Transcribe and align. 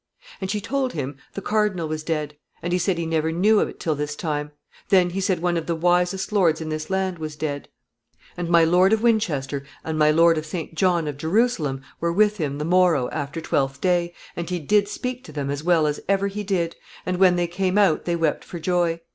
"And 0.41 0.49
she 0.49 0.59
told 0.59 0.93
him 0.93 1.17
the 1.33 1.43
cardinal 1.43 1.87
was 1.87 2.01
dead, 2.03 2.35
and 2.63 2.73
he 2.73 2.79
said 2.79 2.97
he 2.97 3.05
never 3.05 3.31
knew 3.31 3.59
of 3.59 3.69
it 3.69 3.79
till 3.79 3.93
this 3.93 4.15
time; 4.15 4.49
then 4.89 5.11
he 5.11 5.21
said 5.21 5.43
one 5.43 5.57
of 5.57 5.67
the 5.67 5.75
wisest 5.75 6.31
lords 6.31 6.59
in 6.59 6.69
this 6.69 6.89
land 6.89 7.19
was 7.19 7.35
dead. 7.35 7.69
"And 8.35 8.49
my 8.49 8.63
Lord 8.63 8.93
of 8.93 9.03
Winchester 9.03 9.63
and 9.83 9.99
my 9.99 10.09
Lord 10.09 10.39
of 10.39 10.45
St. 10.47 10.73
John 10.73 11.07
of 11.07 11.17
Jerusalem 11.17 11.83
were 11.99 12.11
with 12.11 12.37
him 12.37 12.57
the 12.57 12.65
morrow 12.65 13.11
after 13.11 13.39
Twelfth 13.41 13.79
day, 13.79 14.11
and 14.35 14.49
he 14.49 14.57
did 14.57 14.87
speak 14.87 15.23
to 15.25 15.31
them 15.31 15.51
as 15.51 15.63
well 15.63 15.85
as 15.85 15.99
ever 16.09 16.29
he 16.29 16.43
did, 16.43 16.75
and 17.05 17.17
when 17.17 17.35
they 17.35 17.45
came 17.45 17.77
out 17.77 18.05
they 18.05 18.15
wept 18.15 18.43
for 18.43 18.57
joy. 18.59 19.01